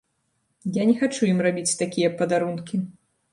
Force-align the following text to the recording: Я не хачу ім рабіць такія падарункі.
Я 0.77 0.87
не 0.91 0.95
хачу 1.01 1.29
ім 1.33 1.43
рабіць 1.49 1.75
такія 1.83 2.09
падарункі. 2.23 2.81